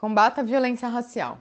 Combata 0.00 0.42
a 0.42 0.44
violência 0.44 0.86
racial. 0.86 1.40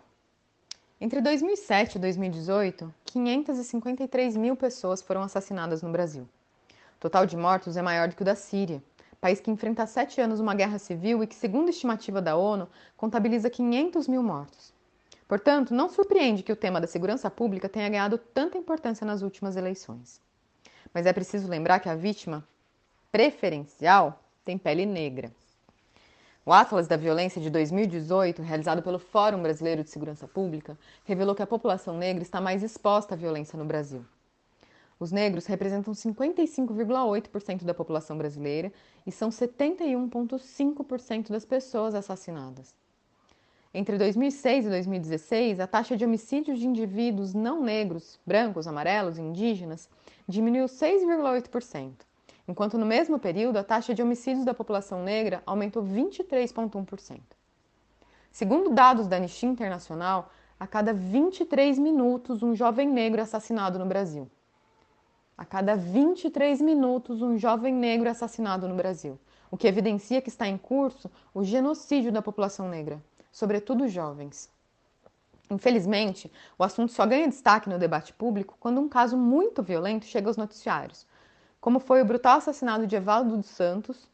Entre 1.00 1.22
2007 1.22 1.98
e 1.98 2.00
2018, 2.00 2.92
553 3.06 4.36
mil 4.36 4.56
pessoas 4.56 5.00
foram 5.00 5.22
assassinadas 5.22 5.84
no 5.84 5.92
Brasil. 5.92 6.28
O 6.96 7.00
total 7.00 7.28
de 7.28 7.38
mortos 7.38 7.78
é 7.78 7.84
maior 7.84 8.08
do 8.08 8.16
que 8.16 8.24
o 8.24 8.26
da 8.26 8.34
Síria, 8.34 8.82
país 9.22 9.40
que 9.40 9.52
enfrenta 9.52 9.84
há 9.84 9.86
sete 9.86 10.20
anos 10.20 10.40
uma 10.40 10.56
guerra 10.56 10.80
civil 10.80 11.22
e 11.22 11.28
que, 11.28 11.36
segundo 11.36 11.68
a 11.68 11.70
estimativa 11.70 12.20
da 12.20 12.36
ONU, 12.36 12.68
contabiliza 12.96 13.48
500 13.48 14.08
mil 14.08 14.24
mortos. 14.24 14.74
Portanto, 15.28 15.72
não 15.72 15.88
surpreende 15.88 16.42
que 16.42 16.52
o 16.52 16.56
tema 16.56 16.82
da 16.82 16.88
segurança 16.88 17.30
pública 17.30 17.70
tenha 17.70 17.88
ganhado 17.88 18.18
tanta 18.18 18.58
importância 18.58 19.06
nas 19.06 19.22
últimas 19.22 19.56
eleições. 19.56 20.20
Mas 20.92 21.06
é 21.06 21.14
preciso 21.14 21.48
lembrar 21.48 21.80
que 21.80 21.90
a 21.90 21.96
vítima 21.96 22.44
preferencial 23.12 24.20
tem 24.44 24.58
pele 24.58 24.84
negra. 24.84 25.32
O 26.48 26.54
Atlas 26.54 26.88
da 26.88 26.96
Violência 26.96 27.42
de 27.42 27.50
2018, 27.50 28.42
realizado 28.42 28.82
pelo 28.82 29.00
Fórum 29.00 29.42
Brasileiro 29.42 29.84
de 29.84 29.90
Segurança 29.90 30.30
Pública, 30.30 30.80
revelou 31.04 31.36
que 31.36 31.44
a 31.44 31.46
população 31.46 31.98
negra 31.98 32.24
está 32.24 32.40
mais 32.40 32.64
exposta 32.64 33.16
à 33.16 33.18
violência 33.18 33.60
no 33.60 33.66
Brasil. 33.66 34.06
Os 34.98 35.12
negros 35.12 35.46
representam 35.46 35.94
55,8% 35.94 37.66
da 37.66 37.74
população 37.74 38.18
brasileira 38.18 38.72
e 39.06 39.12
são 39.12 39.28
71,5% 39.28 41.32
das 41.32 41.44
pessoas 41.44 41.94
assassinadas. 41.94 42.74
Entre 43.74 43.98
2006 43.98 44.68
e 44.68 44.70
2016, 44.70 45.60
a 45.60 45.68
taxa 45.68 45.98
de 45.98 46.06
homicídios 46.06 46.60
de 46.60 46.66
indivíduos 46.66 47.34
não 47.34 47.62
negros, 47.62 48.18
brancos, 48.26 48.68
amarelos 48.68 49.18
e 49.18 49.22
indígenas 49.22 49.90
diminuiu 50.26 50.68
6,8% 50.68 52.08
enquanto 52.48 52.78
no 52.78 52.86
mesmo 52.86 53.20
período 53.20 53.58
a 53.58 53.64
taxa 53.64 53.94
de 53.94 54.02
homicídios 54.02 54.46
da 54.46 54.54
população 54.54 55.04
negra 55.04 55.44
aumentou 55.46 55.84
23,1%. 55.84 57.20
Segundo 58.32 58.70
dados 58.70 59.08
da 59.08 59.18
Anistia 59.18 59.50
Internacional, 59.50 60.32
a 60.60 60.66
cada 60.66 60.94
23 60.94 61.78
minutos 61.78 62.42
um 62.42 62.56
jovem 62.56 62.88
negro 62.88 63.20
é 63.20 63.24
assassinado 63.24 63.78
no 63.78 63.86
Brasil. 63.86 64.30
A 65.38 65.46
cada 65.46 65.76
23 65.76 66.62
minutos 66.62 67.22
um 67.22 67.38
jovem 67.38 67.74
negro 67.74 68.08
é 68.08 68.12
assassinado 68.12 68.68
no 68.68 68.76
Brasil, 68.76 69.20
o 69.52 69.58
que 69.58 69.68
evidencia 69.68 70.22
que 70.22 70.30
está 70.30 70.48
em 70.48 70.58
curso 70.58 71.12
o 71.34 71.44
genocídio 71.44 72.12
da 72.12 72.22
população 72.22 72.70
negra, 72.70 73.04
sobretudo 73.32 73.88
jovens. 73.88 74.50
Infelizmente, 75.50 76.32
o 76.58 76.64
assunto 76.64 76.92
só 76.92 77.06
ganha 77.06 77.28
destaque 77.28 77.70
no 77.70 77.80
debate 77.80 78.14
público 78.14 78.58
quando 78.60 78.82
um 78.82 78.90
caso 78.90 79.16
muito 79.16 79.64
violento 79.64 80.06
chega 80.06 80.28
aos 80.28 80.38
noticiários, 80.38 81.06
como 81.60 81.80
foi 81.80 82.02
o 82.02 82.06
brutal 82.06 82.38
assassinato 82.38 82.88
de 82.88 82.96
Evaldo 82.96 83.38
dos 83.38 83.48
Santos 83.48 84.08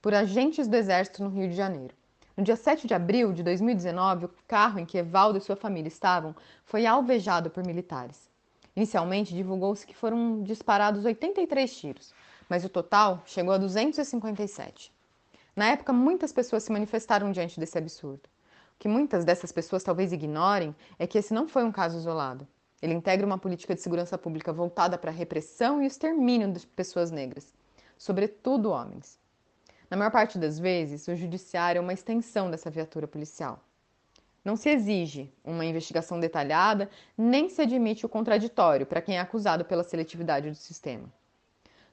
por 0.00 0.14
agentes 0.14 0.66
do 0.66 0.76
Exército 0.76 1.22
no 1.22 1.30
Rio 1.30 1.48
de 1.48 1.54
Janeiro. 1.54 1.94
No 2.36 2.44
dia 2.44 2.56
7 2.56 2.86
de 2.86 2.94
abril 2.94 3.32
de 3.32 3.42
2019, 3.42 4.26
o 4.26 4.30
carro 4.46 4.78
em 4.78 4.84
que 4.84 4.98
Evaldo 4.98 5.38
e 5.38 5.40
sua 5.40 5.56
família 5.56 5.88
estavam 5.88 6.34
foi 6.64 6.84
alvejado 6.84 7.48
por 7.48 7.64
militares. 7.64 8.28
Inicialmente, 8.76 9.34
divulgou-se 9.34 9.86
que 9.86 9.96
foram 9.96 10.42
disparados 10.42 11.04
83 11.04 11.74
tiros, 11.74 12.12
mas 12.46 12.62
o 12.64 12.68
total 12.68 13.22
chegou 13.24 13.54
a 13.54 13.58
257. 13.58 14.92
Na 15.56 15.68
época, 15.68 15.94
muitas 15.94 16.30
pessoas 16.30 16.62
se 16.62 16.70
manifestaram 16.70 17.32
diante 17.32 17.58
desse 17.58 17.78
absurdo. 17.78 18.28
O 18.74 18.78
que 18.78 18.86
muitas 18.86 19.24
dessas 19.24 19.50
pessoas 19.50 19.82
talvez 19.82 20.12
ignorem 20.12 20.76
é 20.98 21.06
que 21.06 21.16
esse 21.16 21.32
não 21.32 21.48
foi 21.48 21.64
um 21.64 21.72
caso 21.72 21.96
isolado. 21.96 22.46
Ele 22.82 22.92
integra 22.92 23.26
uma 23.26 23.38
política 23.38 23.74
de 23.74 23.80
segurança 23.80 24.18
pública 24.18 24.52
voltada 24.52 24.98
para 24.98 25.10
a 25.10 25.14
repressão 25.14 25.82
e 25.82 25.86
extermínio 25.86 26.52
de 26.52 26.66
pessoas 26.66 27.10
negras, 27.10 27.52
sobretudo 27.96 28.70
homens. 28.70 29.18
Na 29.88 29.96
maior 29.96 30.10
parte 30.10 30.38
das 30.38 30.58
vezes, 30.58 31.08
o 31.08 31.16
judiciário 31.16 31.78
é 31.78 31.82
uma 31.82 31.92
extensão 31.92 32.50
dessa 32.50 32.68
viatura 32.68 33.06
policial. 33.06 33.60
Não 34.44 34.56
se 34.56 34.68
exige 34.68 35.32
uma 35.42 35.64
investigação 35.64 36.20
detalhada, 36.20 36.90
nem 37.16 37.48
se 37.48 37.62
admite 37.62 38.04
o 38.04 38.08
contraditório 38.08 38.84
para 38.84 39.00
quem 39.00 39.16
é 39.16 39.20
acusado 39.20 39.64
pela 39.64 39.82
seletividade 39.82 40.50
do 40.50 40.56
sistema. 40.56 41.10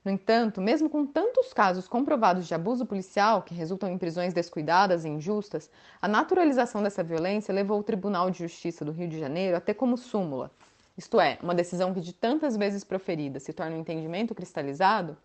No 0.03 0.11
entanto, 0.11 0.59
mesmo 0.59 0.89
com 0.89 1.05
tantos 1.05 1.53
casos 1.53 1.87
comprovados 1.87 2.45
de 2.45 2.53
abuso 2.53 2.85
policial 2.85 3.41
que 3.41 3.55
resultam 3.55 3.89
em 3.89 3.97
prisões 3.97 4.33
descuidadas 4.33 5.05
e 5.05 5.09
injustas, 5.09 5.71
a 6.01 6.09
naturalização 6.09 6.83
dessa 6.83 7.01
violência 7.01 7.53
levou 7.53 7.79
o 7.79 7.83
Tribunal 7.83 8.29
de 8.29 8.39
Justiça 8.39 8.83
do 8.83 8.91
Rio 8.91 9.07
de 9.07 9.17
Janeiro 9.17 9.55
a 9.55 9.61
ter 9.61 9.75
como 9.75 9.97
súmula 9.97 10.51
isto 10.97 11.19
é, 11.19 11.39
uma 11.41 11.55
decisão 11.55 11.93
que 11.93 12.01
de 12.01 12.13
tantas 12.13 12.55
vezes 12.55 12.83
proferida 12.83 13.39
se 13.39 13.51
torna 13.51 13.75
um 13.75 13.79
entendimento 13.79 14.35
cristalizado, 14.35 15.17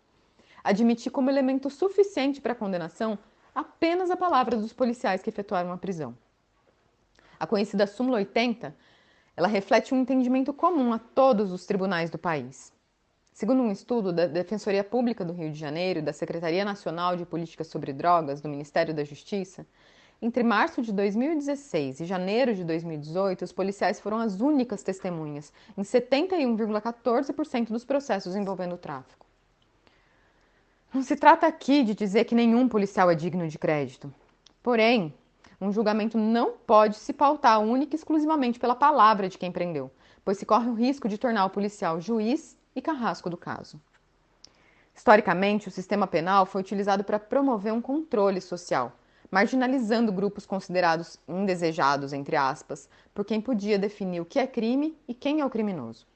admitir 0.63 1.11
como 1.11 1.29
elemento 1.29 1.69
suficiente 1.69 2.41
para 2.41 2.53
a 2.53 2.55
condenação 2.55 3.17
apenas 3.53 4.09
a 4.09 4.17
palavra 4.17 4.57
dos 4.57 4.73
policiais 4.73 5.21
que 5.21 5.29
efetuaram 5.29 5.71
a 5.71 5.77
prisão. 5.77 6.17
A 7.39 7.47
conhecida 7.47 7.87
súmula 7.87 8.17
80, 8.17 8.75
ela 9.37 9.47
reflete 9.47 9.93
um 9.93 10.01
entendimento 10.01 10.51
comum 10.51 10.91
a 10.91 10.99
todos 10.99 11.51
os 11.51 11.65
tribunais 11.65 12.09
do 12.09 12.17
país. 12.17 12.73
Segundo 13.31 13.61
um 13.61 13.71
estudo 13.71 14.11
da 14.11 14.25
Defensoria 14.27 14.83
Pública 14.83 15.23
do 15.23 15.31
Rio 15.31 15.49
de 15.49 15.57
Janeiro 15.57 15.99
e 15.99 16.01
da 16.01 16.11
Secretaria 16.11 16.65
Nacional 16.65 17.15
de 17.15 17.25
Políticas 17.25 17.67
sobre 17.67 17.93
Drogas 17.93 18.41
do 18.41 18.49
Ministério 18.49 18.93
da 18.93 19.05
Justiça, 19.05 19.65
entre 20.21 20.43
março 20.43 20.81
de 20.81 20.91
2016 20.91 22.01
e 22.01 22.05
janeiro 22.05 22.53
de 22.53 22.63
2018, 22.65 23.45
os 23.45 23.53
policiais 23.53 23.99
foram 23.99 24.17
as 24.17 24.41
únicas 24.41 24.83
testemunhas 24.83 25.53
em 25.77 25.81
71,14% 25.81 27.67
dos 27.67 27.85
processos 27.85 28.35
envolvendo 28.35 28.75
o 28.75 28.77
tráfico. 28.77 29.25
Não 30.93 31.01
se 31.03 31.15
trata 31.15 31.47
aqui 31.47 31.83
de 31.83 31.95
dizer 31.95 32.25
que 32.25 32.35
nenhum 32.35 32.67
policial 32.67 33.09
é 33.09 33.15
digno 33.15 33.47
de 33.47 33.57
crédito. 33.57 34.13
Porém, 34.61 35.13
um 35.61 35.71
julgamento 35.71 36.17
não 36.17 36.51
pode 36.51 36.97
se 36.97 37.13
pautar 37.13 37.59
única 37.59 37.95
e 37.95 37.97
exclusivamente 37.97 38.59
pela 38.59 38.75
palavra 38.75 39.29
de 39.29 39.37
quem 39.37 39.51
prendeu, 39.51 39.91
pois 40.25 40.37
se 40.37 40.45
corre 40.45 40.69
o 40.69 40.73
risco 40.73 41.07
de 41.07 41.17
tornar 41.17 41.45
o 41.45 41.49
policial 41.49 42.01
juiz 42.01 42.57
e 42.75 42.81
carrasco 42.81 43.29
do 43.29 43.37
caso. 43.37 43.79
Historicamente, 44.93 45.69
o 45.69 45.71
sistema 45.71 46.07
penal 46.07 46.45
foi 46.45 46.59
utilizado 46.59 47.03
para 47.05 47.19
promover 47.19 47.71
um 47.71 47.81
controle 47.81 48.41
social, 48.41 48.91
marginalizando 49.31 50.11
grupos 50.11 50.45
considerados 50.45 51.19
indesejados, 51.27 52.13
entre 52.13 52.35
aspas, 52.35 52.89
por 53.13 53.23
quem 53.23 53.39
podia 53.39 53.77
definir 53.77 54.21
o 54.21 54.25
que 54.25 54.39
é 54.39 54.47
crime 54.47 54.97
e 55.07 55.13
quem 55.13 55.41
é 55.41 55.45
o 55.45 55.49
criminoso. 55.49 56.07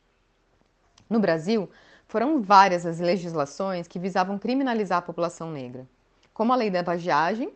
No 1.09 1.19
Brasil, 1.19 1.69
foram 2.07 2.41
várias 2.41 2.85
as 2.85 2.99
legislações 2.99 3.87
que 3.87 3.99
visavam 3.99 4.37
criminalizar 4.37 4.99
a 4.99 5.01
população 5.01 5.51
negra, 5.51 5.87
como 6.33 6.53
a 6.53 6.55
Lei 6.55 6.69
da 6.69 6.81
Vadiagem, 6.81 7.53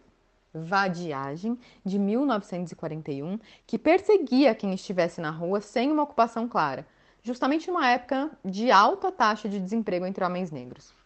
Vadiagem 0.54 1.58
de 1.86 2.00
1941, 2.00 3.40
que 3.66 3.78
perseguia 3.78 4.56
quem 4.56 4.74
estivesse 4.74 5.22
na 5.22 5.30
rua 5.30 5.62
sem 5.62 5.92
uma 5.92 6.04
ocupação 6.04 6.48
clara, 6.48 6.88
justamente 7.22 7.68
numa 7.70 7.88
época 7.90 8.32
de 8.44 8.72
alta 8.72 9.12
taxa 9.12 9.48
de 9.48 9.60
desemprego 9.60 10.06
entre 10.06 10.24
homens 10.24 10.50
negros. 10.50 10.97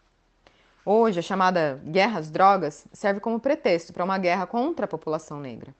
Hoje, 0.84 1.20
a 1.20 1.22
chamada 1.22 1.80
guerra 1.84 2.18
às 2.18 2.28
drogas 2.28 2.84
serve 2.92 3.20
como 3.20 3.38
pretexto 3.38 3.92
para 3.92 4.04
uma 4.04 4.18
guerra 4.18 4.46
contra 4.46 4.84
a 4.84 4.88
população 4.88 5.38
negra. 5.38 5.72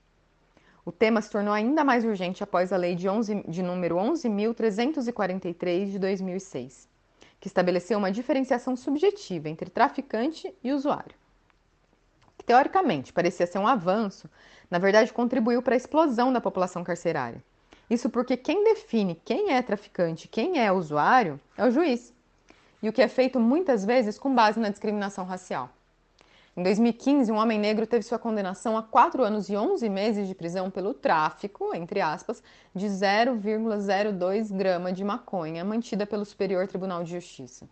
O 0.84 0.92
tema 0.92 1.20
se 1.20 1.28
tornou 1.28 1.52
ainda 1.52 1.82
mais 1.82 2.04
urgente 2.04 2.42
após 2.42 2.72
a 2.72 2.76
lei 2.76 2.94
de, 2.94 3.08
11, 3.08 3.44
de 3.48 3.62
número 3.64 3.96
11.343 3.96 5.90
de 5.90 5.98
2006, 5.98 6.88
que 7.40 7.48
estabeleceu 7.48 7.98
uma 7.98 8.12
diferenciação 8.12 8.76
subjetiva 8.76 9.48
entre 9.48 9.70
traficante 9.70 10.54
e 10.62 10.72
usuário. 10.72 11.16
Que 12.38 12.44
teoricamente 12.44 13.12
parecia 13.12 13.46
ser 13.46 13.58
um 13.58 13.66
avanço, 13.66 14.30
na 14.70 14.78
verdade 14.78 15.12
contribuiu 15.12 15.62
para 15.62 15.74
a 15.74 15.76
explosão 15.76 16.32
da 16.32 16.40
população 16.40 16.84
carcerária. 16.84 17.42
Isso 17.90 18.08
porque 18.08 18.36
quem 18.36 18.62
define 18.62 19.20
quem 19.24 19.52
é 19.52 19.62
traficante 19.62 20.26
e 20.26 20.28
quem 20.28 20.60
é 20.60 20.70
usuário 20.70 21.40
é 21.56 21.66
o 21.66 21.70
juiz 21.72 22.11
e 22.82 22.88
o 22.88 22.92
que 22.92 23.00
é 23.00 23.08
feito 23.08 23.38
muitas 23.38 23.84
vezes 23.84 24.18
com 24.18 24.34
base 24.34 24.58
na 24.58 24.68
discriminação 24.68 25.24
racial. 25.24 25.70
Em 26.54 26.62
2015, 26.62 27.32
um 27.32 27.36
homem 27.36 27.58
negro 27.58 27.86
teve 27.86 28.04
sua 28.04 28.18
condenação 28.18 28.76
a 28.76 28.82
4 28.82 29.24
anos 29.24 29.48
e 29.48 29.56
11 29.56 29.88
meses 29.88 30.28
de 30.28 30.34
prisão 30.34 30.70
pelo 30.70 30.92
tráfico, 30.92 31.74
entre 31.74 32.02
aspas, 32.02 32.42
de 32.74 32.86
0,02 32.88 34.54
grama 34.54 34.92
de 34.92 35.02
maconha 35.02 35.64
mantida 35.64 36.04
pelo 36.04 36.26
Superior 36.26 36.68
Tribunal 36.68 37.04
de 37.04 37.12
Justiça. 37.12 37.66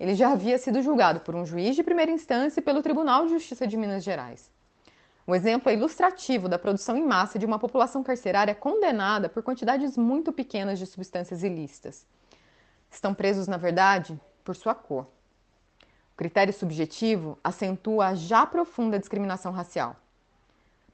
Ele 0.00 0.16
já 0.16 0.32
havia 0.32 0.58
sido 0.58 0.82
julgado 0.82 1.20
por 1.20 1.36
um 1.36 1.46
juiz 1.46 1.76
de 1.76 1.84
primeira 1.84 2.10
instância 2.10 2.58
e 2.58 2.62
pelo 2.62 2.82
Tribunal 2.82 3.26
de 3.26 3.34
Justiça 3.34 3.68
de 3.68 3.76
Minas 3.76 4.02
Gerais. 4.02 4.50
O 5.24 5.32
exemplo 5.32 5.70
é 5.70 5.74
ilustrativo 5.74 6.48
da 6.48 6.58
produção 6.58 6.96
em 6.96 7.06
massa 7.06 7.38
de 7.38 7.46
uma 7.46 7.60
população 7.60 8.02
carcerária 8.02 8.52
condenada 8.52 9.28
por 9.28 9.44
quantidades 9.44 9.96
muito 9.96 10.32
pequenas 10.32 10.80
de 10.80 10.86
substâncias 10.86 11.44
ilícitas. 11.44 12.04
Estão 12.92 13.14
presos, 13.14 13.48
na 13.48 13.56
verdade, 13.56 14.20
por 14.44 14.54
sua 14.54 14.74
cor. 14.74 15.06
O 16.12 16.16
critério 16.16 16.52
subjetivo 16.52 17.38
acentua 17.42 18.08
a 18.08 18.14
já 18.14 18.44
profunda 18.44 18.98
discriminação 18.98 19.50
racial. 19.50 19.96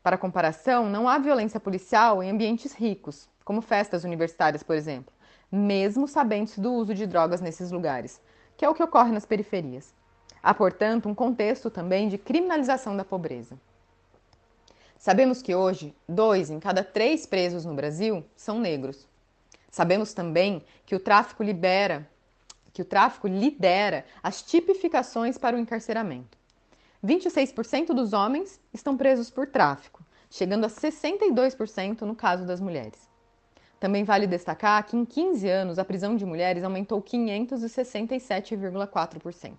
Para 0.00 0.16
comparação, 0.16 0.88
não 0.88 1.08
há 1.08 1.18
violência 1.18 1.58
policial 1.58 2.22
em 2.22 2.30
ambientes 2.30 2.72
ricos, 2.72 3.28
como 3.44 3.60
festas 3.60 4.04
universitárias, 4.04 4.62
por 4.62 4.76
exemplo, 4.76 5.12
mesmo 5.50 6.06
sabendo-se 6.06 6.60
do 6.60 6.72
uso 6.72 6.94
de 6.94 7.04
drogas 7.04 7.40
nesses 7.40 7.72
lugares, 7.72 8.20
que 8.56 8.64
é 8.64 8.68
o 8.68 8.74
que 8.74 8.82
ocorre 8.82 9.10
nas 9.10 9.26
periferias. 9.26 9.92
Há, 10.40 10.54
portanto, 10.54 11.08
um 11.08 11.14
contexto 11.14 11.68
também 11.68 12.08
de 12.08 12.16
criminalização 12.16 12.96
da 12.96 13.04
pobreza. 13.04 13.58
Sabemos 14.96 15.42
que 15.42 15.54
hoje, 15.54 15.94
dois 16.08 16.48
em 16.48 16.60
cada 16.60 16.84
três 16.84 17.26
presos 17.26 17.64
no 17.64 17.74
Brasil 17.74 18.24
são 18.36 18.60
negros. 18.60 19.06
Sabemos 19.70 20.14
também 20.14 20.64
que 20.86 20.94
o 20.94 21.00
tráfico 21.00 21.42
libera, 21.42 22.08
que 22.72 22.82
o 22.82 22.84
tráfico 22.84 23.28
lidera 23.28 24.04
as 24.22 24.42
tipificações 24.42 25.36
para 25.36 25.56
o 25.56 25.58
encarceramento. 25.58 26.38
26% 27.04 27.88
dos 27.88 28.12
homens 28.12 28.60
estão 28.72 28.96
presos 28.96 29.30
por 29.30 29.46
tráfico, 29.46 30.04
chegando 30.30 30.64
a 30.64 30.68
62% 30.68 32.02
no 32.02 32.14
caso 32.14 32.46
das 32.46 32.60
mulheres. 32.60 33.08
Também 33.78 34.02
vale 34.02 34.26
destacar 34.26 34.84
que 34.84 34.96
em 34.96 35.04
15 35.04 35.48
anos 35.48 35.78
a 35.78 35.84
prisão 35.84 36.16
de 36.16 36.26
mulheres 36.26 36.64
aumentou 36.64 37.00
567,4%. 37.00 39.52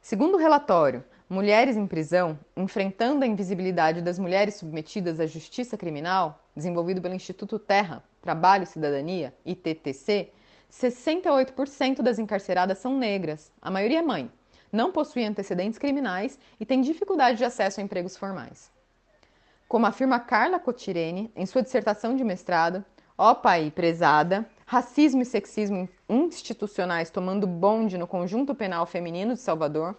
Segundo 0.00 0.36
o 0.36 0.38
relatório 0.38 1.04
Mulheres 1.28 1.76
em 1.76 1.88
Prisão 1.88 2.38
Enfrentando 2.56 3.24
a 3.24 3.26
Invisibilidade 3.26 4.00
das 4.00 4.16
Mulheres 4.16 4.54
Submetidas 4.54 5.18
à 5.18 5.26
Justiça 5.26 5.76
Criminal, 5.76 6.40
desenvolvido 6.56 7.00
pelo 7.00 7.14
Instituto 7.14 7.58
Terra, 7.58 8.02
Trabalho 8.22 8.64
e 8.64 8.66
Cidadania, 8.66 9.34
ITTC, 9.44 10.32
68% 10.72 12.02
das 12.02 12.18
encarceradas 12.18 12.78
são 12.78 12.96
negras, 12.96 13.52
a 13.60 13.70
maioria 13.70 14.00
é 14.00 14.02
mãe, 14.02 14.30
não 14.72 14.90
possuem 14.90 15.26
antecedentes 15.26 15.78
criminais 15.78 16.38
e 16.58 16.66
têm 16.66 16.80
dificuldade 16.80 17.38
de 17.38 17.44
acesso 17.44 17.80
a 17.80 17.82
empregos 17.82 18.16
formais. 18.16 18.70
Como 19.68 19.86
afirma 19.86 20.20
Carla 20.20 20.58
Cotirene 20.58 21.30
em 21.36 21.44
sua 21.44 21.62
dissertação 21.62 22.16
de 22.16 22.24
mestrado, 22.24 22.84
Ó 23.18 23.34
Pai 23.34 23.70
Prezada, 23.70 24.46
Racismo 24.66 25.22
e 25.22 25.24
Sexismo 25.24 25.88
Institucionais 26.08 27.08
Tomando 27.08 27.46
Bonde 27.46 27.96
no 27.96 28.06
Conjunto 28.06 28.54
Penal 28.54 28.84
Feminino 28.84 29.34
de 29.34 29.40
Salvador, 29.40 29.96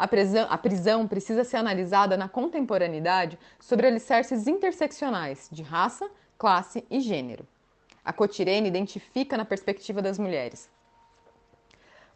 a 0.00 0.08
prisão, 0.08 0.46
a 0.48 0.56
prisão 0.56 1.06
precisa 1.06 1.44
ser 1.44 1.58
analisada 1.58 2.16
na 2.16 2.26
contemporaneidade 2.26 3.38
sobre 3.58 3.86
alicerces 3.86 4.46
interseccionais 4.46 5.46
de 5.52 5.62
raça, 5.62 6.08
classe 6.38 6.82
e 6.90 7.00
gênero. 7.00 7.46
A 8.02 8.10
Cotirene 8.10 8.66
identifica 8.66 9.36
na 9.36 9.44
perspectiva 9.44 10.00
das 10.00 10.18
mulheres 10.18 10.70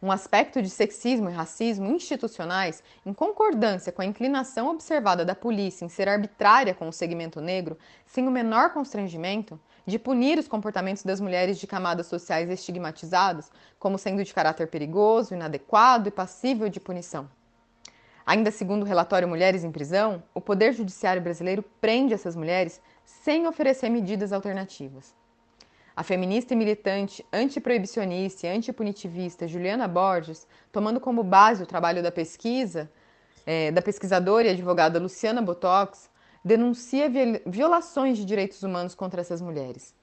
um 0.01 0.11
aspecto 0.11 0.63
de 0.63 0.69
sexismo 0.69 1.29
e 1.29 1.33
racismo 1.33 1.87
institucionais 1.87 2.83
em 3.05 3.13
concordância 3.13 3.91
com 3.91 4.01
a 4.01 4.05
inclinação 4.05 4.69
observada 4.69 5.23
da 5.23 5.35
polícia 5.35 5.85
em 5.85 5.89
ser 5.89 6.09
arbitrária 6.09 6.73
com 6.73 6.87
o 6.87 6.93
segmento 6.93 7.39
negro, 7.39 7.77
sem 8.05 8.27
o 8.27 8.31
menor 8.31 8.73
constrangimento, 8.73 9.59
de 9.85 9.99
punir 9.99 10.39
os 10.39 10.47
comportamentos 10.47 11.03
das 11.03 11.21
mulheres 11.21 11.59
de 11.59 11.67
camadas 11.67 12.07
sociais 12.07 12.49
estigmatizadas 12.49 13.51
como 13.77 13.99
sendo 13.99 14.23
de 14.23 14.33
caráter 14.33 14.67
perigoso, 14.67 15.35
inadequado 15.35 16.07
e 16.07 16.11
passível 16.11 16.67
de 16.67 16.79
punição. 16.79 17.29
Ainda 18.25 18.49
segundo 18.49 18.81
o 18.81 18.85
relatório 18.85 19.27
Mulheres 19.27 19.63
em 19.63 19.71
Prisão, 19.71 20.23
o 20.33 20.41
Poder 20.41 20.73
Judiciário 20.73 21.21
brasileiro 21.21 21.63
prende 21.79 22.13
essas 22.13 22.35
mulheres 22.35 22.81
sem 23.05 23.45
oferecer 23.45 23.87
medidas 23.87 24.33
alternativas. 24.33 25.13
A 25.95 26.01
feminista 26.01 26.53
e 26.53 26.57
militante 26.57 27.23
antiproibicionista 27.31 28.47
e 28.47 28.49
antipunitivista 28.49 29.47
Juliana 29.47 29.87
Borges, 29.87 30.47
tomando 30.71 30.99
como 30.99 31.23
base 31.23 31.61
o 31.61 31.67
trabalho 31.67 32.01
da 32.01 32.11
pesquisa, 32.11 32.91
é, 33.45 33.71
da 33.71 33.81
pesquisadora 33.81 34.47
e 34.47 34.51
advogada 34.51 34.99
Luciana 34.99 35.41
Botox, 35.41 36.09
denuncia 36.43 37.07
violações 37.45 38.17
de 38.17 38.25
direitos 38.25 38.63
humanos 38.63 38.95
contra 38.95 39.21
essas 39.21 39.39
mulheres. 39.39 39.93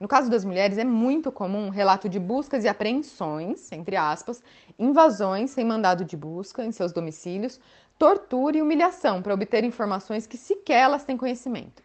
No 0.00 0.08
caso 0.08 0.28
das 0.28 0.44
mulheres, 0.44 0.78
é 0.78 0.84
muito 0.84 1.30
comum 1.30 1.68
relato 1.68 2.08
de 2.08 2.18
buscas 2.18 2.64
e 2.64 2.68
apreensões, 2.68 3.70
entre 3.70 3.94
aspas, 3.96 4.42
invasões 4.78 5.50
sem 5.52 5.64
mandado 5.64 6.04
de 6.04 6.16
busca 6.16 6.64
em 6.64 6.72
seus 6.72 6.92
domicílios, 6.92 7.60
tortura 7.98 8.56
e 8.56 8.62
humilhação 8.62 9.22
para 9.22 9.32
obter 9.32 9.62
informações 9.62 10.26
que 10.26 10.36
sequer 10.36 10.80
elas 10.80 11.04
têm 11.04 11.16
conhecimento. 11.16 11.82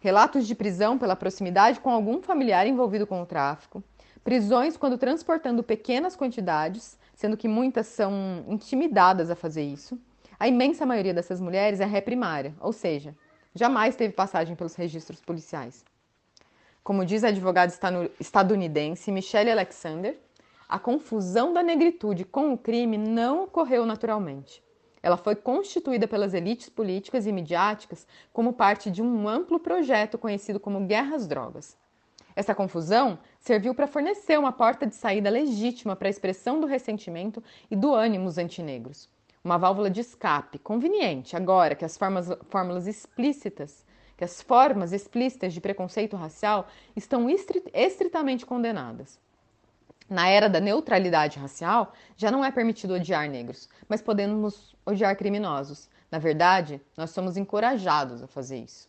Relatos 0.00 0.46
de 0.46 0.54
prisão 0.54 0.98
pela 0.98 1.16
proximidade 1.16 1.80
com 1.80 1.90
algum 1.90 2.22
familiar 2.22 2.66
envolvido 2.66 3.06
com 3.06 3.20
o 3.20 3.26
tráfico, 3.26 3.82
prisões 4.22 4.76
quando 4.76 4.96
transportando 4.96 5.62
pequenas 5.62 6.16
quantidades, 6.16 6.98
sendo 7.14 7.36
que 7.36 7.46
muitas 7.46 7.86
são 7.86 8.44
intimidadas 8.48 9.30
a 9.30 9.36
fazer 9.36 9.62
isso. 9.62 9.98
A 10.38 10.48
imensa 10.48 10.86
maioria 10.86 11.14
dessas 11.14 11.40
mulheres 11.40 11.80
é 11.80 11.84
ré 11.84 12.00
primária, 12.00 12.54
ou 12.58 12.72
seja, 12.72 13.14
jamais 13.54 13.96
teve 13.96 14.14
passagem 14.14 14.56
pelos 14.56 14.74
registros 14.74 15.20
policiais. 15.20 15.84
Como 16.84 17.02
diz 17.02 17.24
a 17.24 17.28
advogada 17.28 17.72
estadunidense 18.20 19.10
Michelle 19.10 19.50
Alexander, 19.50 20.18
a 20.68 20.78
confusão 20.78 21.50
da 21.50 21.62
negritude 21.62 22.26
com 22.26 22.52
o 22.52 22.58
crime 22.58 22.98
não 22.98 23.44
ocorreu 23.44 23.86
naturalmente. 23.86 24.62
Ela 25.02 25.16
foi 25.16 25.34
constituída 25.34 26.06
pelas 26.06 26.34
elites 26.34 26.68
políticas 26.68 27.26
e 27.26 27.32
midiáticas 27.32 28.06
como 28.34 28.52
parte 28.52 28.90
de 28.90 29.00
um 29.00 29.26
amplo 29.26 29.58
projeto 29.58 30.18
conhecido 30.18 30.60
como 30.60 30.86
Guerra 30.86 31.16
às 31.16 31.26
Drogas. 31.26 31.74
Essa 32.36 32.54
confusão 32.54 33.18
serviu 33.40 33.74
para 33.74 33.86
fornecer 33.86 34.38
uma 34.38 34.52
porta 34.52 34.86
de 34.86 34.94
saída 34.94 35.30
legítima 35.30 35.96
para 35.96 36.08
a 36.08 36.10
expressão 36.10 36.60
do 36.60 36.66
ressentimento 36.66 37.42
e 37.70 37.76
do 37.76 37.94
ânimo 37.94 38.28
antinegros. 38.36 39.08
Uma 39.42 39.56
válvula 39.56 39.88
de 39.88 40.02
escape 40.02 40.58
conveniente 40.58 41.34
agora 41.34 41.74
que 41.74 41.84
as 41.84 41.96
fórmulas 41.96 42.86
explícitas 42.86 43.86
que 44.24 44.30
as 44.30 44.40
formas 44.40 44.92
explícitas 44.92 45.52
de 45.52 45.60
preconceito 45.60 46.16
racial 46.16 46.66
estão 46.96 47.28
estritamente 47.74 48.46
condenadas. 48.46 49.20
Na 50.08 50.28
era 50.28 50.48
da 50.48 50.60
neutralidade 50.60 51.38
racial, 51.38 51.92
já 52.16 52.30
não 52.30 52.44
é 52.44 52.50
permitido 52.50 52.94
odiar 52.94 53.28
negros, 53.28 53.68
mas 53.86 54.00
podemos 54.00 54.74
odiar 54.84 55.14
criminosos. 55.16 55.90
Na 56.10 56.18
verdade, 56.18 56.80
nós 56.96 57.10
somos 57.10 57.36
encorajados 57.36 58.22
a 58.22 58.26
fazer 58.26 58.58
isso. 58.58 58.88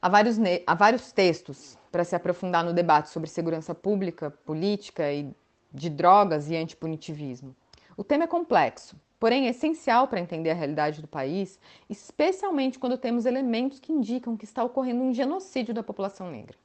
Há 0.00 0.08
vários, 0.08 0.36
há 0.66 0.74
vários 0.74 1.10
textos 1.10 1.76
para 1.90 2.04
se 2.04 2.14
aprofundar 2.14 2.64
no 2.64 2.72
debate 2.72 3.08
sobre 3.08 3.28
segurança 3.28 3.74
pública, 3.74 4.30
política 4.30 5.12
e 5.12 5.34
de 5.72 5.90
drogas 5.90 6.48
e 6.48 6.56
antipunitivismo. 6.56 7.56
O 7.96 8.04
tema 8.04 8.24
é 8.24 8.28
complexo, 8.28 8.96
porém 9.18 9.46
é 9.46 9.50
essencial 9.50 10.08
para 10.08 10.20
entender 10.20 10.50
a 10.50 10.54
realidade 10.54 11.00
do 11.00 11.08
país, 11.08 11.58
especialmente 11.88 12.78
quando 12.78 12.98
temos 12.98 13.26
elementos 13.26 13.80
que 13.80 13.92
indicam 13.92 14.36
que 14.36 14.44
está 14.44 14.62
ocorrendo 14.62 15.02
um 15.02 15.14
genocídio 15.14 15.74
da 15.74 15.82
população 15.82 16.30
negra. 16.30 16.56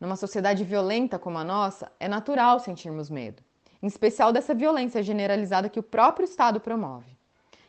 Numa 0.00 0.16
sociedade 0.16 0.62
violenta 0.62 1.18
como 1.18 1.38
a 1.38 1.44
nossa, 1.44 1.90
é 1.98 2.06
natural 2.06 2.60
sentirmos 2.60 3.10
medo, 3.10 3.42
em 3.82 3.86
especial 3.86 4.32
dessa 4.32 4.54
violência 4.54 5.02
generalizada 5.02 5.68
que 5.68 5.80
o 5.80 5.82
próprio 5.82 6.24
Estado 6.24 6.60
promove. 6.60 7.16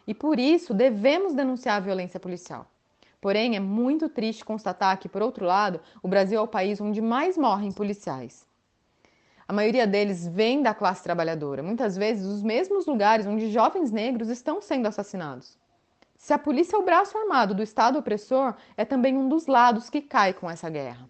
E 0.05 0.13
por 0.13 0.39
isso 0.39 0.73
devemos 0.73 1.33
denunciar 1.33 1.77
a 1.77 1.79
violência 1.79 2.19
policial. 2.19 2.65
Porém, 3.21 3.55
é 3.55 3.59
muito 3.59 4.07
triste 4.07 4.45
constatar 4.45 4.97
que, 4.97 5.09
por 5.09 5.21
outro 5.21 5.45
lado, 5.45 5.81
o 6.01 6.07
Brasil 6.07 6.39
é 6.39 6.42
o 6.42 6.47
país 6.47 6.80
onde 6.80 7.01
mais 7.01 7.37
morrem 7.37 7.71
policiais. 7.71 8.47
A 9.49 9.51
maioria 9.51 9.87
deles 9.87 10.27
vem 10.27 10.61
da 10.61 10.75
classe 10.75 11.03
trabalhadora, 11.03 11.63
muitas 11.63 11.97
vezes 11.97 12.23
os 12.23 12.44
mesmos 12.44 12.85
lugares 12.85 13.25
onde 13.25 13.49
jovens 13.49 13.89
negros 13.89 14.29
estão 14.29 14.61
sendo 14.61 14.87
assassinados. 14.87 15.57
Se 16.15 16.31
a 16.31 16.37
polícia 16.37 16.75
é 16.75 16.79
o 16.79 16.85
braço 16.85 17.18
armado 17.18 17.56
do 17.56 17.63
Estado 17.63 17.97
opressor, 17.97 18.53
é 18.77 18.85
também 18.85 19.18
um 19.18 19.27
dos 19.27 19.47
lados 19.47 19.89
que 19.89 20.01
cai 20.01 20.33
com 20.33 20.47
essa 20.47 20.69
guerra. 20.69 21.09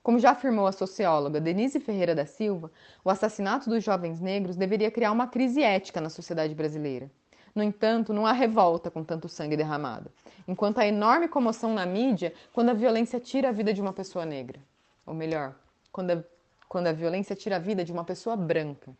Como 0.00 0.20
já 0.20 0.30
afirmou 0.30 0.68
a 0.68 0.70
socióloga 0.70 1.40
Denise 1.40 1.80
Ferreira 1.80 2.14
da 2.14 2.24
Silva, 2.24 2.70
o 3.04 3.10
assassinato 3.10 3.68
dos 3.68 3.82
jovens 3.82 4.20
negros 4.20 4.54
deveria 4.54 4.88
criar 4.88 5.10
uma 5.10 5.26
crise 5.26 5.60
ética 5.60 6.00
na 6.00 6.08
sociedade 6.08 6.54
brasileira. 6.54 7.10
No 7.52 7.64
entanto, 7.64 8.14
não 8.14 8.26
há 8.26 8.32
revolta 8.32 8.92
com 8.92 9.02
tanto 9.02 9.28
sangue 9.28 9.56
derramado, 9.56 10.08
enquanto 10.46 10.78
há 10.78 10.86
enorme 10.86 11.26
comoção 11.26 11.74
na 11.74 11.84
mídia 11.84 12.32
quando 12.52 12.68
a 12.68 12.74
violência 12.74 13.18
tira 13.18 13.48
a 13.48 13.52
vida 13.52 13.74
de 13.74 13.80
uma 13.80 13.92
pessoa 13.92 14.24
negra. 14.24 14.60
Ou 15.04 15.12
melhor, 15.12 15.56
quando 15.90 16.12
a 16.12 16.35
quando 16.68 16.86
a 16.86 16.92
violência 16.92 17.36
tira 17.36 17.56
a 17.56 17.60
vida 17.60 17.84
de 17.84 17.92
uma 17.92 18.04
pessoa 18.04 18.36
branca. 18.36 18.92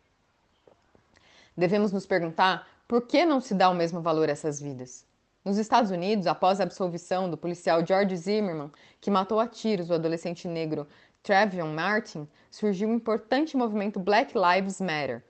Devemos 1.55 1.91
nos 1.91 2.05
perguntar 2.05 2.67
por 2.87 3.01
que 3.01 3.25
não 3.25 3.41
se 3.41 3.53
dá 3.53 3.69
o 3.69 3.75
mesmo 3.75 4.01
valor 4.01 4.29
a 4.29 4.31
essas 4.31 4.61
vidas. 4.61 5.05
Nos 5.43 5.57
Estados 5.57 5.91
Unidos, 5.91 6.27
após 6.27 6.59
a 6.59 6.63
absolvição 6.63 7.29
do 7.29 7.37
policial 7.37 7.85
George 7.85 8.15
Zimmerman, 8.17 8.71
que 8.99 9.09
matou 9.09 9.39
a 9.39 9.47
tiros 9.47 9.89
o 9.89 9.93
adolescente 9.93 10.47
negro 10.47 10.87
Travion 11.23 11.73
Martin, 11.73 12.27
surgiu 12.51 12.89
um 12.89 12.95
importante 12.95 13.57
movimento 13.57 13.99
Black 13.99 14.33
Lives 14.37 14.79
Matter 14.79 15.23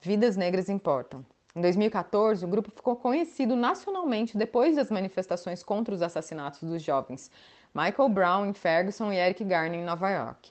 Vidas 0.00 0.36
Negras 0.36 0.68
Importam. 0.68 1.24
Em 1.54 1.60
2014, 1.60 2.44
o 2.44 2.48
grupo 2.48 2.70
ficou 2.70 2.94
conhecido 2.96 3.56
nacionalmente 3.56 4.36
depois 4.36 4.76
das 4.76 4.90
manifestações 4.90 5.62
contra 5.62 5.94
os 5.94 6.02
assassinatos 6.02 6.62
dos 6.62 6.82
jovens 6.82 7.30
Michael 7.74 8.08
Brown 8.08 8.46
em 8.46 8.52
Ferguson 8.52 9.12
e 9.12 9.16
Eric 9.16 9.44
Garner 9.44 9.78
em 9.78 9.84
Nova 9.84 10.10
York. 10.10 10.50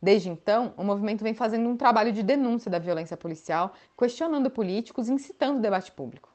Desde 0.00 0.28
então, 0.28 0.72
o 0.76 0.84
movimento 0.84 1.24
vem 1.24 1.34
fazendo 1.34 1.68
um 1.68 1.76
trabalho 1.76 2.12
de 2.12 2.22
denúncia 2.22 2.70
da 2.70 2.78
violência 2.78 3.16
policial, 3.16 3.74
questionando 3.98 4.48
políticos 4.48 5.08
e 5.08 5.12
incitando 5.12 5.58
o 5.58 5.60
debate 5.60 5.90
público. 5.90 6.28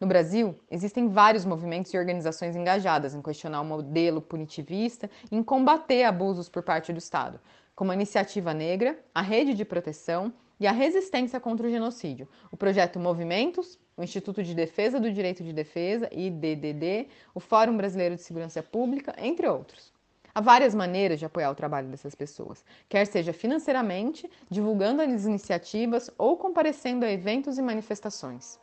No 0.00 0.08
Brasil, 0.08 0.58
existem 0.68 1.08
vários 1.08 1.44
movimentos 1.44 1.94
e 1.94 1.98
organizações 1.98 2.56
engajadas 2.56 3.14
em 3.14 3.22
questionar 3.22 3.60
o 3.60 3.64
modelo 3.64 4.20
punitivista 4.20 5.08
e 5.30 5.36
em 5.36 5.42
combater 5.42 6.02
abusos 6.02 6.48
por 6.48 6.64
parte 6.64 6.92
do 6.92 6.98
Estado, 6.98 7.40
como 7.74 7.92
a 7.92 7.94
Iniciativa 7.94 8.52
Negra, 8.52 8.98
a 9.14 9.22
Rede 9.22 9.54
de 9.54 9.64
Proteção 9.64 10.32
e 10.58 10.66
a 10.66 10.72
resistência 10.72 11.38
contra 11.38 11.66
o 11.66 11.70
genocídio, 11.70 12.28
o 12.50 12.56
projeto 12.56 12.98
Movimentos, 12.98 13.78
o 13.96 14.02
Instituto 14.02 14.42
de 14.42 14.54
Defesa 14.54 14.98
do 14.98 15.12
Direito 15.12 15.44
de 15.44 15.52
Defesa, 15.52 16.08
IDDD, 16.12 17.08
o 17.32 17.38
Fórum 17.38 17.76
Brasileiro 17.76 18.16
de 18.16 18.22
Segurança 18.22 18.62
Pública, 18.62 19.14
entre 19.16 19.46
outros. 19.46 19.93
Há 20.34 20.40
várias 20.40 20.74
maneiras 20.74 21.20
de 21.20 21.24
apoiar 21.24 21.50
o 21.50 21.54
trabalho 21.54 21.88
dessas 21.88 22.14
pessoas, 22.14 22.64
quer 22.88 23.06
seja 23.06 23.32
financeiramente, 23.32 24.28
divulgando 24.50 25.00
as 25.00 25.24
iniciativas 25.26 26.10
ou 26.18 26.36
comparecendo 26.36 27.04
a 27.04 27.10
eventos 27.10 27.56
e 27.56 27.62
manifestações. 27.62 28.58